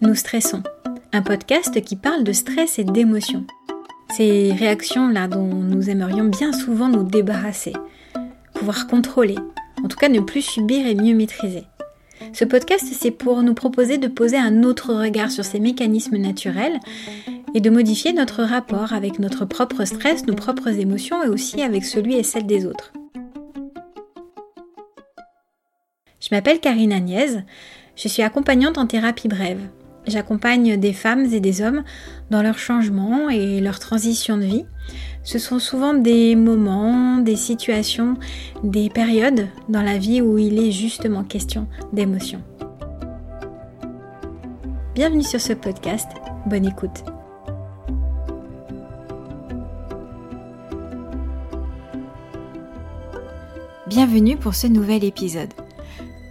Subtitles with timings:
[0.00, 0.64] Nous stressons.
[1.12, 3.46] Un podcast qui parle de stress et d'émotions.
[4.16, 7.72] Ces réactions-là dont nous aimerions bien souvent nous débarrasser,
[8.52, 9.36] pouvoir contrôler,
[9.84, 11.62] en tout cas ne plus subir et mieux maîtriser.
[12.32, 16.80] Ce podcast, c'est pour nous proposer de poser un autre regard sur ces mécanismes naturels
[17.54, 21.84] et de modifier notre rapport avec notre propre stress, nos propres émotions et aussi avec
[21.84, 22.92] celui et celle des autres.
[26.20, 27.38] Je m'appelle Karine Agnès,
[27.98, 29.60] je suis accompagnante en thérapie brève.
[30.06, 31.82] J'accompagne des femmes et des hommes
[32.30, 34.64] dans leur changement et leur transition de vie.
[35.24, 38.16] Ce sont souvent des moments, des situations,
[38.62, 42.40] des périodes dans la vie où il est justement question d'émotion.
[44.94, 46.08] Bienvenue sur ce podcast,
[46.46, 47.04] bonne écoute.
[53.88, 55.52] Bienvenue pour ce nouvel épisode.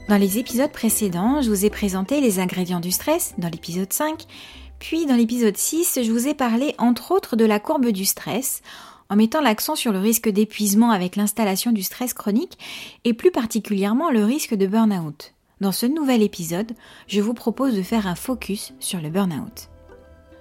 [0.07, 4.23] Dans les épisodes précédents, je vous ai présenté les ingrédients du stress dans l'épisode 5,
[4.79, 8.61] puis dans l'épisode 6, je vous ai parlé entre autres de la courbe du stress,
[9.09, 12.57] en mettant l'accent sur le risque d'épuisement avec l'installation du stress chronique
[13.03, 15.33] et plus particulièrement le risque de burn-out.
[15.59, 16.71] Dans ce nouvel épisode,
[17.07, 19.69] je vous propose de faire un focus sur le burn-out.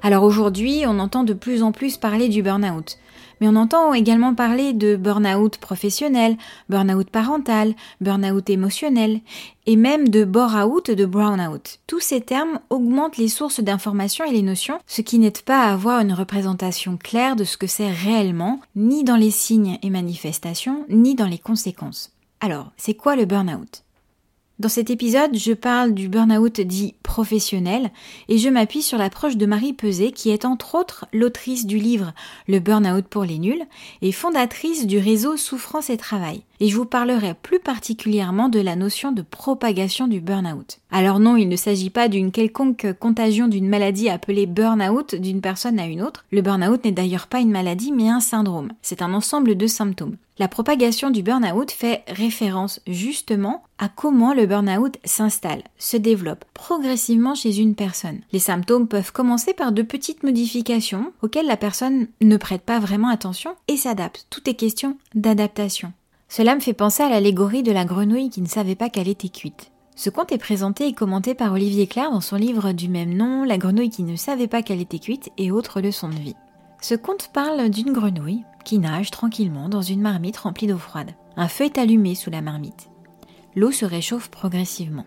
[0.03, 2.99] Alors aujourd'hui, on entend de plus en plus parler du burn-out
[3.41, 6.37] mais on entend également parler de burn-out professionnel,
[6.69, 9.21] burn-out parental, burn-out émotionnel,
[9.67, 11.79] et même de bore-out, de brown-out.
[11.87, 15.73] Tous ces termes augmentent les sources d'informations et les notions, ce qui n'aide pas à
[15.73, 20.85] avoir une représentation claire de ce que c'est réellement, ni dans les signes et manifestations,
[20.89, 22.13] ni dans les conséquences.
[22.41, 23.83] Alors, c'est quoi le burn-out?
[24.59, 27.91] Dans cet épisode, je parle du burn-out dit professionnel
[28.31, 32.15] et je m'appuie sur l'approche de Marie Peset qui est entre autres l'autrice du livre
[32.49, 33.63] Le burn-out pour les nuls
[34.01, 36.41] et fondatrice du réseau Souffrance et Travail.
[36.61, 40.79] Et je vous parlerai plus particulièrement de la notion de propagation du burn-out.
[40.91, 45.79] Alors non, il ne s'agit pas d'une quelconque contagion d'une maladie appelée burn-out d'une personne
[45.79, 46.25] à une autre.
[46.31, 48.73] Le burn-out n'est d'ailleurs pas une maladie mais un syndrome.
[48.81, 50.17] C'est un ensemble de symptômes.
[50.39, 57.35] La propagation du burn-out fait référence justement à comment le burn-out s'installe, se développe progressivement
[57.35, 58.21] chez une personne.
[58.33, 63.09] Les symptômes peuvent commencer par de petites modifications auxquelles la personne ne prête pas vraiment
[63.09, 64.27] attention et s'adapte.
[64.29, 65.95] Tout est question d'adaptation.
[66.29, 69.31] Cela me fait penser à l'allégorie de la grenouille qui ne savait pas qu'elle était
[69.31, 69.71] cuite.
[69.95, 73.45] Ce conte est présenté et commenté par Olivier Claire dans son livre du même nom,
[73.45, 76.37] La grenouille qui ne savait pas qu'elle était cuite et autres leçons de vie.
[76.81, 81.13] Ce conte parle d'une grenouille qui nage tranquillement dans une marmite remplie d'eau froide.
[81.37, 82.89] Un feu est allumé sous la marmite.
[83.55, 85.07] L'eau se réchauffe progressivement.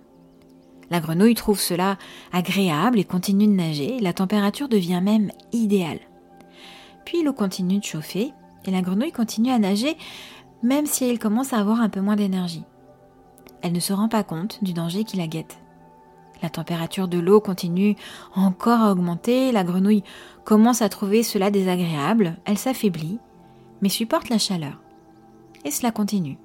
[0.90, 1.97] La grenouille trouve cela
[2.31, 6.00] agréable et continue de nager, la température devient même idéale.
[7.06, 8.34] Puis l'eau continue de chauffer
[8.66, 9.96] et la grenouille continue à nager
[10.63, 12.63] même si elle commence à avoir un peu moins d'énergie.
[13.62, 15.59] Elle ne se rend pas compte du danger qui la guette.
[16.41, 17.95] La température de l'eau continue
[18.35, 20.03] encore à augmenter, la grenouille
[20.45, 23.19] commence à trouver cela désagréable, elle s'affaiblit,
[23.81, 24.81] mais supporte la chaleur.
[25.66, 26.38] Et cela continue,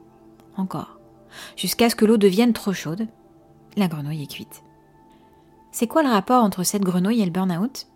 [0.57, 0.99] encore,
[1.57, 3.07] jusqu'à ce que l'eau devienne trop chaude.
[3.77, 4.63] La grenouille est cuite.
[5.73, 7.89] C'est quoi le rapport entre cette grenouille et le burn-out?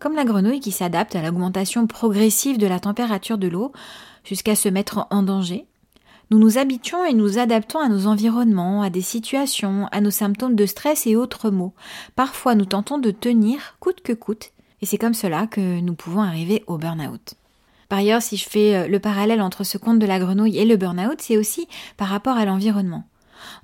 [0.00, 3.72] Comme la grenouille qui s'adapte à l'augmentation progressive de la température de l'eau
[4.24, 5.67] jusqu'à se mettre en danger,
[6.30, 10.56] nous nous habituons et nous adaptons à nos environnements, à des situations, à nos symptômes
[10.56, 11.72] de stress et autres maux.
[12.16, 14.52] Parfois, nous tentons de tenir coûte que coûte,
[14.82, 17.34] et c'est comme cela que nous pouvons arriver au burn-out.
[17.88, 20.66] Par ailleurs, si je fais euh, le parallèle entre ce conte de la grenouille et
[20.66, 23.04] le burn-out, c'est aussi par rapport à l'environnement.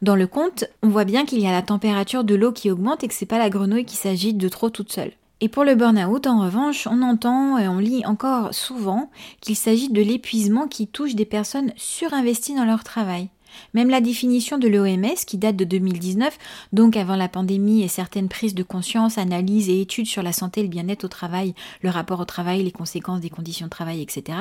[0.00, 3.04] Dans le conte, on voit bien qu'il y a la température de l'eau qui augmente
[3.04, 5.12] et que c'est pas la grenouille qui s'agite de trop toute seule.
[5.40, 9.90] Et pour le burn-out, en revanche, on entend et on lit encore souvent qu'il s'agit
[9.90, 13.28] de l'épuisement qui touche des personnes surinvesties dans leur travail.
[13.72, 16.38] Même la définition de l'OMS, qui date de 2019,
[16.72, 20.60] donc avant la pandémie et certaines prises de conscience, analyses et études sur la santé
[20.60, 24.02] et le bien-être au travail, le rapport au travail, les conséquences des conditions de travail,
[24.02, 24.38] etc.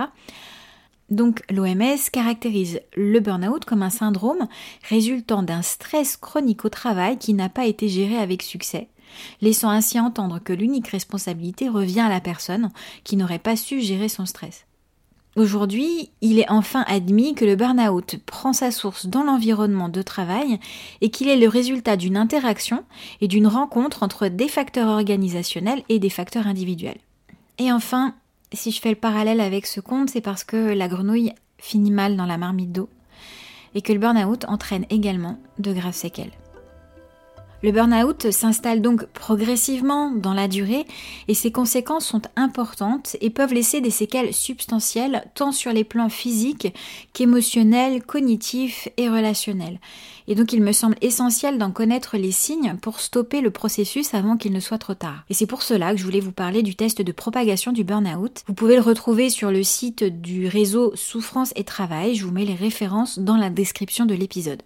[1.10, 4.48] Donc l'OMS caractérise le burn-out comme un syndrome
[4.90, 8.88] résultant d'un stress chronique au travail qui n'a pas été géré avec succès
[9.42, 12.72] laissant ainsi entendre que l'unique responsabilité revient à la personne
[13.04, 14.66] qui n'aurait pas su gérer son stress.
[15.36, 20.60] Aujourd'hui, il est enfin admis que le burn-out prend sa source dans l'environnement de travail
[21.02, 22.84] et qu'il est le résultat d'une interaction
[23.20, 27.00] et d'une rencontre entre des facteurs organisationnels et des facteurs individuels.
[27.58, 28.14] Et enfin,
[28.52, 32.16] si je fais le parallèle avec ce conte, c'est parce que la grenouille finit mal
[32.16, 32.90] dans la marmite d'eau
[33.74, 36.34] et que le burn-out entraîne également de graves séquelles.
[37.64, 40.86] Le burn-out s'installe donc progressivement dans la durée
[41.30, 46.10] et ses conséquences sont importantes et peuvent laisser des séquelles substantielles tant sur les plans
[46.10, 46.74] physiques
[47.14, 49.80] qu'émotionnels, cognitifs et relationnels.
[50.28, 54.36] Et donc il me semble essentiel d'en connaître les signes pour stopper le processus avant
[54.36, 55.24] qu'il ne soit trop tard.
[55.30, 58.44] Et c'est pour cela que je voulais vous parler du test de propagation du burn-out.
[58.46, 62.44] Vous pouvez le retrouver sur le site du réseau Souffrance et Travail, je vous mets
[62.44, 64.64] les références dans la description de l'épisode.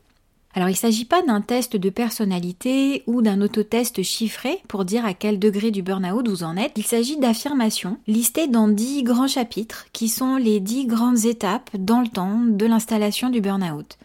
[0.58, 5.06] Alors il ne s'agit pas d'un test de personnalité ou d'un autotest chiffré pour dire
[5.06, 6.72] à quel degré du burn-out vous en êtes.
[6.78, 12.02] Il s'agit d'affirmations listées dans dix grands chapitres qui sont les dix grandes étapes dans
[12.02, 14.00] le temps de l'installation du burn-out.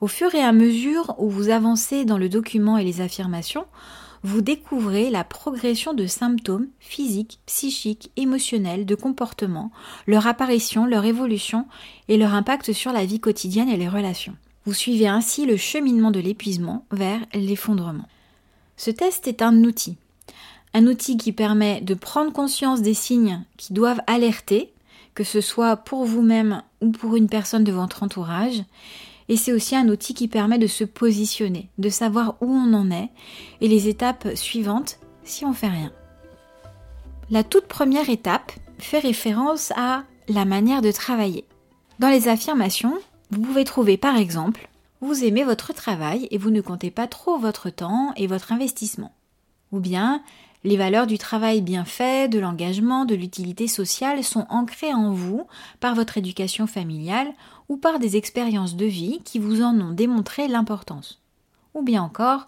[0.00, 3.64] Au fur et à mesure où vous avancez dans le document et les affirmations,
[4.22, 9.72] vous découvrez la progression de symptômes physiques, psychiques, émotionnels, de comportement,
[10.06, 11.66] leur apparition, leur évolution
[12.06, 14.36] et leur impact sur la vie quotidienne et les relations.
[14.66, 18.08] Vous suivez ainsi le cheminement de l'épuisement vers l'effondrement.
[18.76, 19.96] Ce test est un outil.
[20.74, 24.72] Un outil qui permet de prendre conscience des signes qui doivent alerter,
[25.14, 28.62] que ce soit pour vous-même ou pour une personne de votre entourage.
[29.28, 32.90] Et c'est aussi un outil qui permet de se positionner, de savoir où on en
[32.90, 33.08] est
[33.60, 35.92] et les étapes suivantes si on fait rien.
[37.30, 41.44] La toute première étape fait référence à la manière de travailler.
[41.98, 42.98] Dans les affirmations,
[43.30, 44.68] vous pouvez trouver par exemple
[45.02, 49.12] vous aimez votre travail et vous ne comptez pas trop votre temps et votre investissement.
[49.72, 50.22] Ou bien
[50.62, 55.46] les valeurs du travail bien fait, de l'engagement, de l'utilité sociale sont ancrées en vous
[55.80, 57.32] par votre éducation familiale
[57.70, 61.18] ou par des expériences de vie qui vous en ont démontré l'importance.
[61.72, 62.46] Ou bien encore,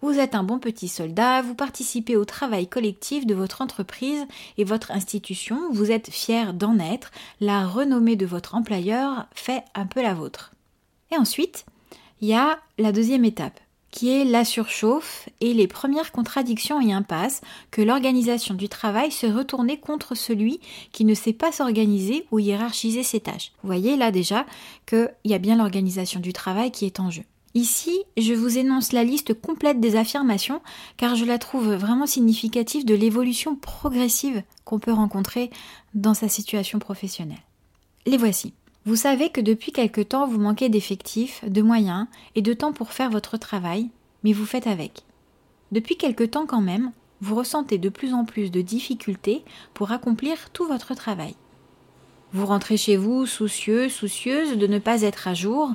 [0.00, 4.64] vous êtes un bon petit soldat, vous participez au travail collectif de votre entreprise et
[4.64, 7.10] votre institution, vous êtes fier d'en être,
[7.40, 10.52] la renommée de votre employeur fait un peu la vôtre.
[11.10, 11.64] Et ensuite,
[12.20, 13.60] il y a la deuxième étape,
[13.90, 17.40] qui est la surchauffe et les premières contradictions et impasses
[17.70, 20.60] que l'organisation du travail se retourner contre celui
[20.92, 23.52] qui ne sait pas s'organiser ou hiérarchiser ses tâches.
[23.62, 24.46] Vous voyez là déjà
[24.86, 27.24] qu'il y a bien l'organisation du travail qui est en jeu.
[27.54, 30.60] Ici, je vous énonce la liste complète des affirmations
[30.96, 35.50] car je la trouve vraiment significative de l'évolution progressive qu'on peut rencontrer
[35.94, 37.38] dans sa situation professionnelle.
[38.06, 38.52] Les voici.
[38.84, 42.92] Vous savez que depuis quelque temps vous manquez d'effectifs, de moyens et de temps pour
[42.92, 43.88] faire votre travail,
[44.24, 45.02] mais vous faites avec.
[45.72, 49.42] Depuis quelque temps quand même, vous ressentez de plus en plus de difficultés
[49.74, 51.34] pour accomplir tout votre travail.
[52.32, 55.72] Vous rentrez chez vous soucieux, soucieuse de ne pas être à jour,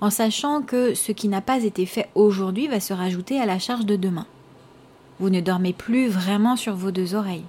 [0.00, 3.58] en sachant que ce qui n'a pas été fait aujourd'hui va se rajouter à la
[3.58, 4.26] charge de demain.
[5.18, 7.44] Vous ne dormez plus vraiment sur vos deux oreilles.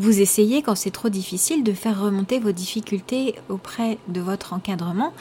[0.00, 5.12] Vous essayez, quand c'est trop difficile, de faire remonter vos difficultés auprès de votre encadrement,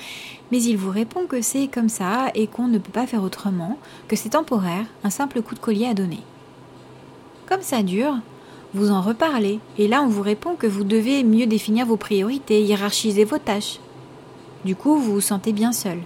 [0.52, 3.80] mais il vous répond que c'est comme ça et qu'on ne peut pas faire autrement,
[4.08, 6.20] que c'est temporaire, un simple coup de collier à donner.
[7.48, 8.18] Comme ça dure,
[8.76, 12.62] vous en reparlez, et là on vous répond que vous devez mieux définir vos priorités,
[12.62, 13.80] hiérarchiser vos tâches.
[14.64, 15.98] Du coup, vous vous sentez bien seul.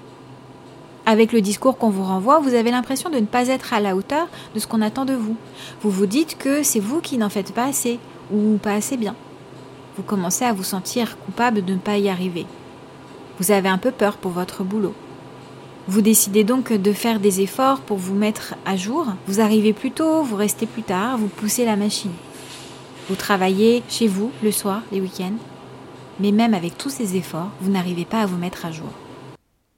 [1.05, 3.95] Avec le discours qu'on vous renvoie, vous avez l'impression de ne pas être à la
[3.95, 5.35] hauteur de ce qu'on attend de vous.
[5.81, 7.99] Vous vous dites que c'est vous qui n'en faites pas assez
[8.31, 9.15] ou pas assez bien.
[9.97, 12.45] Vous commencez à vous sentir coupable de ne pas y arriver.
[13.39, 14.93] Vous avez un peu peur pour votre boulot.
[15.87, 19.07] Vous décidez donc de faire des efforts pour vous mettre à jour.
[19.27, 22.11] Vous arrivez plus tôt, vous restez plus tard, vous poussez la machine.
[23.09, 25.33] Vous travaillez chez vous le soir, les week-ends.
[26.19, 28.91] Mais même avec tous ces efforts, vous n'arrivez pas à vous mettre à jour.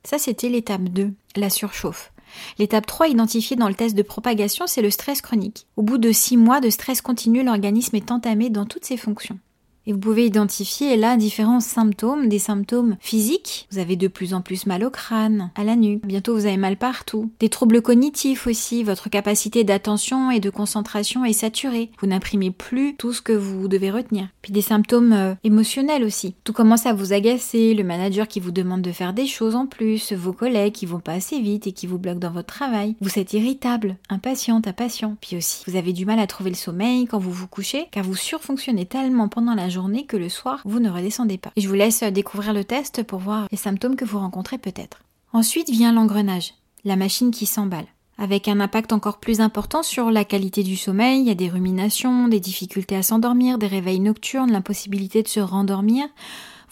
[0.04, 2.12] Ça, c'était l'étape 2, la surchauffe.
[2.58, 5.68] L'étape 3 identifiée dans le test de propagation, c'est le stress chronique.
[5.78, 9.40] Au bout de 6 mois de stress continu, l'organisme est entamé dans toutes ses fonctions.
[9.86, 13.68] Et vous pouvez identifier là différents symptômes, des symptômes physiques.
[13.72, 16.06] Vous avez de plus en plus mal au crâne, à la nuque.
[16.06, 17.32] Bientôt vous avez mal partout.
[17.40, 18.84] Des troubles cognitifs aussi.
[18.84, 21.92] Votre capacité d'attention et de concentration est saturée.
[22.00, 24.30] Vous n'imprimez plus tout ce que vous devez retenir.
[24.42, 26.36] Puis des symptômes euh, émotionnels aussi.
[26.46, 27.74] Tout commence à vous agacer.
[27.74, 30.14] Le manager qui vous demande de faire des choses en plus.
[30.14, 32.96] Vos collègues qui vont pas assez vite et qui vous bloquent dans votre travail.
[33.02, 35.18] Vous êtes irritable, impatiente, impatient.
[35.20, 38.06] Puis aussi, vous avez du mal à trouver le sommeil quand vous vous couchez car
[38.06, 39.70] vous surfonctionnez tellement pendant la
[40.08, 41.52] que le soir, vous ne redescendez pas.
[41.58, 45.00] Je vous laisse découvrir le test pour voir les symptômes que vous rencontrez peut-être.
[45.32, 46.54] Ensuite vient l'engrenage,
[46.86, 47.88] la machine qui s'emballe
[48.18, 51.22] avec un impact encore plus important sur la qualité du sommeil.
[51.22, 55.40] Il y a des ruminations, des difficultés à s'endormir, des réveils nocturnes, l'impossibilité de se
[55.40, 56.06] rendormir.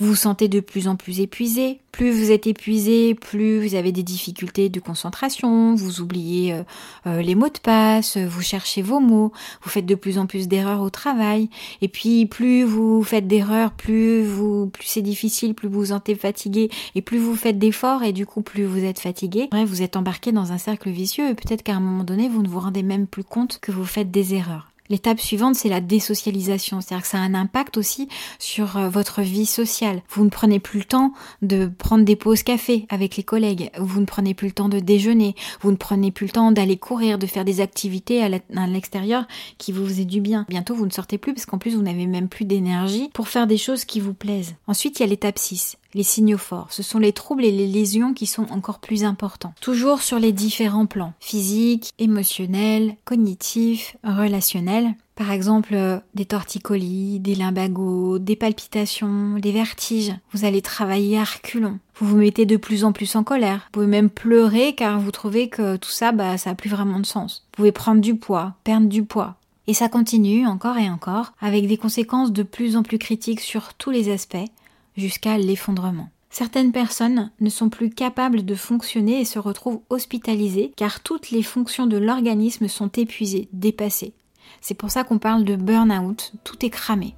[0.02, 1.80] Vous sentez de plus en plus épuisé.
[1.92, 6.64] Plus vous êtes épuisé, plus vous avez des difficultés de concentration, vous oubliez euh,
[7.06, 9.32] euh, les mots de passe, vous cherchez vos mots,
[9.62, 11.50] vous faites de plus en plus d'erreurs au travail.
[11.82, 16.16] Et puis plus vous faites d'erreurs, plus vous plus c'est difficile, plus vous vous sentez
[16.16, 19.50] fatigué et plus vous faites d'efforts et du coup plus vous êtes fatigué.
[19.52, 22.42] Bref, vous êtes embarqué dans un cercle vicieux et peut-être qu'à un moment donné, vous
[22.42, 24.71] ne vous rendez même plus compte que vous faites des erreurs.
[24.92, 29.22] L'étape suivante, c'est la désocialisation, c'est-à-dire que ça a un impact aussi sur euh, votre
[29.22, 30.04] vie sociale.
[30.10, 34.02] Vous ne prenez plus le temps de prendre des pauses café avec les collègues, vous
[34.02, 37.18] ne prenez plus le temps de déjeuner, vous ne prenez plus le temps d'aller courir,
[37.18, 38.28] de faire des activités à
[38.68, 40.46] l'extérieur qui vous faisaient du bien.
[40.50, 43.48] Bientôt, vous ne sortez plus parce qu'en plus, vous n'avez même plus d'énergie pour faire
[43.48, 44.56] des choses qui vous plaisent.
[44.68, 46.68] Ensuite, il y a l'étape 6, les signaux forts.
[46.72, 49.54] Ce sont les troubles et les lésions qui sont encore plus importants.
[49.62, 51.14] Toujours sur les différents plans.
[51.20, 54.96] Physique, émotionnel, cognitif, relationnel.
[55.16, 60.16] Par exemple, euh, des torticolis, des limbagos, des palpitations, des vertiges.
[60.34, 61.80] Vous allez travailler à reculons.
[61.96, 63.66] Vous vous mettez de plus en plus en colère.
[63.66, 67.00] Vous pouvez même pleurer car vous trouvez que tout ça, bah, ça a plus vraiment
[67.00, 67.46] de sens.
[67.52, 69.36] Vous pouvez prendre du poids, perdre du poids.
[69.68, 73.76] Et ça continue encore et encore, avec des conséquences de plus en plus critiques sur
[73.76, 74.50] tous les aspects,
[74.98, 76.10] jusqu'à l'effondrement.
[76.30, 81.44] Certaines personnes ne sont plus capables de fonctionner et se retrouvent hospitalisées car toutes les
[81.44, 84.14] fonctions de l'organisme sont épuisées, dépassées.
[84.62, 87.16] C'est pour ça qu'on parle de burn-out, tout est cramé.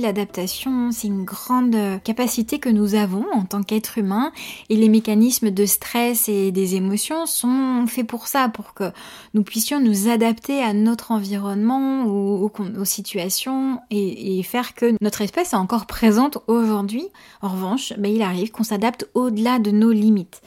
[0.00, 4.32] L'adaptation, c'est une grande capacité que nous avons en tant qu'être humain
[4.68, 8.84] et les mécanismes de stress et des émotions sont faits pour ça, pour que
[9.32, 15.52] nous puissions nous adapter à notre environnement ou aux, situations et, faire que notre espèce
[15.52, 17.06] est encore présente aujourd'hui.
[17.40, 20.42] En revanche, ben, il arrive qu'on s'adapte au-delà de nos limites.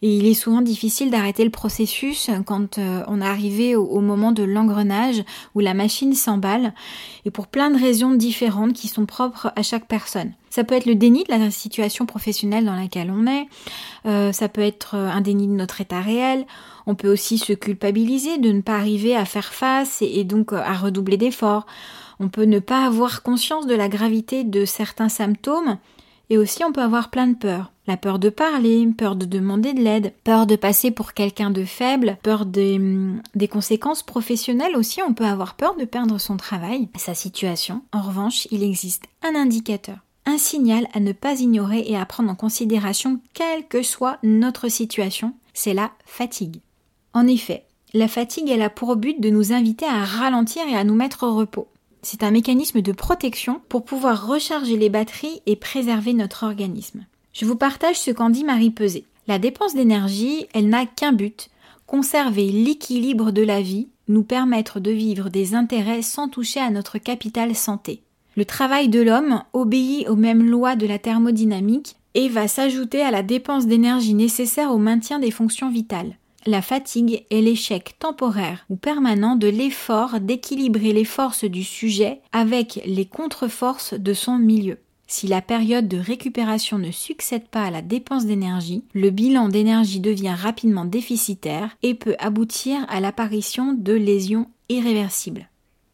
[0.00, 4.32] Et il est souvent difficile d'arrêter le processus quand euh, on est arrivé au, moment
[4.32, 5.22] de l'engrenage
[5.54, 6.74] où la machine s'emballe
[7.24, 10.32] et pour plein de raisons différentes qui sont propres à chaque personne.
[10.48, 13.46] Ça peut être le déni de la situation professionnelle dans laquelle on est,
[14.06, 16.46] euh, ça peut être euh, un déni de notre état réel,
[16.86, 20.74] on peut aussi se culpabiliser de ne pas arriver à faire face et donc à
[20.74, 21.66] redoubler d'efforts.
[22.20, 25.78] On peut ne pas avoir conscience de la gravité de certains symptômes
[26.30, 27.71] et aussi on peut avoir plein de peurs.
[27.88, 31.64] La peur de parler, peur de demander de l'aide, peur de passer pour quelqu'un de
[31.64, 32.80] faible, peur des,
[33.34, 37.82] des, conséquences professionnelles aussi, on peut avoir peur de perdre son travail, sa situation.
[37.92, 42.30] En revanche, il existe un indicateur, un signal à ne pas ignorer et à prendre
[42.30, 46.60] en considération quelle que soit notre situation, c'est la fatigue.
[47.14, 50.84] En effet, la fatigue elle a pour but de nous inviter à ralentir et à
[50.84, 51.68] nous mettre au repos.
[52.00, 57.04] C'est un mécanisme de protection pour pouvoir recharger les batteries et préserver notre organisme.
[57.32, 59.04] Je vous partage ce qu'en dit Marie Peset.
[59.26, 61.48] La dépense d'énergie, elle n'a qu'un but,
[61.86, 66.98] conserver l'équilibre de la vie, nous permettre de vivre des intérêts sans toucher à notre
[66.98, 68.02] capital santé.
[68.36, 73.10] Le travail de l'homme obéit aux mêmes lois de la thermodynamique et va s'ajouter à
[73.10, 76.16] la dépense d'énergie nécessaire au maintien des fonctions vitales.
[76.44, 82.82] La fatigue est l'échec temporaire ou permanent de l'effort d'équilibrer les forces du sujet avec
[82.84, 84.78] les contre-forces de son milieu.
[85.14, 90.00] Si la période de récupération ne succède pas à la dépense d'énergie, le bilan d'énergie
[90.00, 95.50] devient rapidement déficitaire et peut aboutir à l'apparition de lésions irréversibles.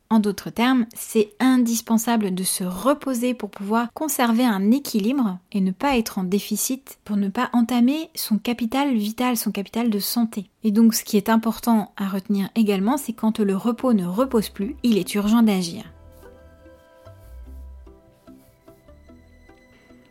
[0.09, 5.73] En d'autres termes, c'est indispensable de se reposer pour pouvoir conserver un équilibre et ne
[5.73, 10.49] pas être en déficit pour ne pas entamer son capital vital, son capital de santé.
[10.63, 14.49] Et donc ce qui est important à retenir également, c'est quand le repos ne repose
[14.49, 15.93] plus, il est urgent d'agir.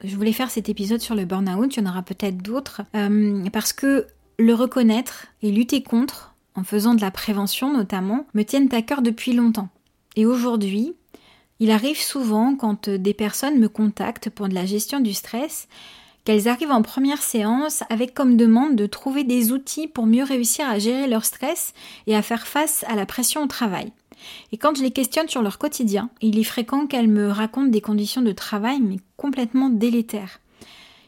[0.04, 3.44] Je voulais faire cet épisode sur le burn-out, il y en aura peut-être d'autres, euh,
[3.52, 8.74] parce que le reconnaître et lutter contre, en faisant de la prévention notamment, me tiennent
[8.74, 9.70] à cœur depuis longtemps.
[10.16, 10.94] Et aujourd'hui,
[11.60, 15.68] il arrive souvent quand des personnes me contactent pour de la gestion du stress,
[16.24, 20.70] qu'elles arrivent en première séance avec comme demande de trouver des outils pour mieux réussir
[20.70, 21.74] à gérer leur stress
[22.06, 23.94] et à faire face à la pression au travail.
[24.52, 27.82] Et quand je les questionne sur leur quotidien, il est fréquent qu'elles me racontent des
[27.82, 30.40] conditions de travail mais complètement délétères.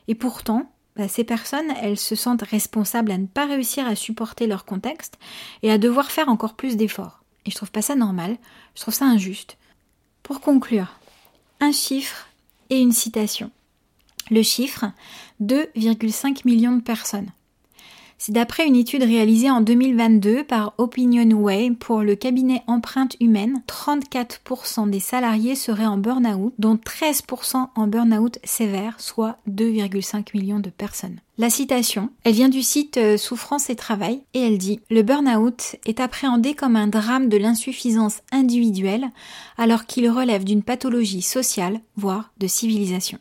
[0.07, 4.47] Et pourtant, bah, ces personnes, elles se sentent responsables à ne pas réussir à supporter
[4.47, 5.17] leur contexte
[5.63, 7.23] et à devoir faire encore plus d'efforts.
[7.45, 8.37] Et je trouve pas ça normal,
[8.75, 9.57] je trouve ça injuste.
[10.23, 10.99] Pour conclure,
[11.61, 12.27] un chiffre
[12.69, 13.51] et une citation.
[14.29, 14.91] Le chiffre
[15.41, 17.31] 2,5 millions de personnes.
[18.21, 24.89] C'est d'après une étude réalisée en 2022 par OpinionWay pour le cabinet Empreinte Humaine, 34%
[24.89, 31.21] des salariés seraient en burn-out, dont 13% en burn-out sévère, soit 2,5 millions de personnes.
[31.37, 35.77] La citation, elle vient du site euh, Souffrance et Travail et elle dit Le burn-out
[35.85, 39.07] est appréhendé comme un drame de l'insuffisance individuelle
[39.57, 43.17] alors qu'il relève d'une pathologie sociale, voire de civilisation.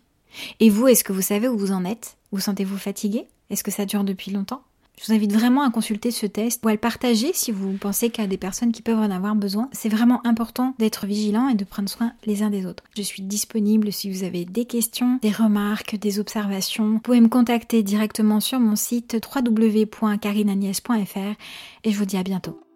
[0.58, 2.16] Et vous, est-ce que vous savez où vous en êtes?
[2.32, 3.28] Vous sentez-vous fatigué?
[3.48, 4.62] Est-ce que ça dure depuis longtemps?
[4.98, 8.10] Je vous invite vraiment à consulter ce test ou à le partager si vous pensez
[8.10, 9.68] qu'il y a des personnes qui peuvent en avoir besoin.
[9.72, 12.82] C'est vraiment important d'être vigilant et de prendre soin les uns des autres.
[12.96, 16.90] Je suis disponible si vous avez des questions, des remarques, des observations.
[16.90, 21.36] Vous pouvez me contacter directement sur mon site www.carinanies.fr
[21.84, 22.67] et je vous dis à bientôt.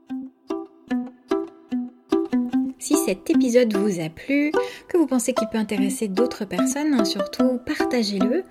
[2.83, 4.51] Si cet épisode vous a plu,
[4.89, 8.43] que vous pensez qu'il peut intéresser d'autres personnes, surtout partagez-le.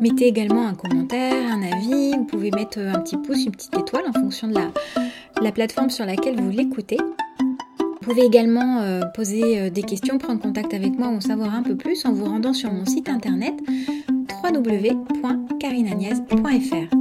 [0.00, 2.12] Mettez également un commentaire, un avis.
[2.16, 4.70] Vous pouvez mettre un petit pouce, une petite étoile en fonction de la,
[5.42, 6.98] la plateforme sur laquelle vous l'écoutez.
[7.80, 11.52] Vous pouvez également euh, poser euh, des questions, prendre contact avec moi ou en savoir
[11.52, 13.54] un peu plus en vous rendant sur mon site internet
[14.44, 16.94] www.carinaniaz.fr.